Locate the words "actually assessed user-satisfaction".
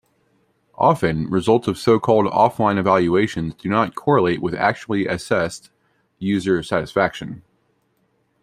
4.55-7.43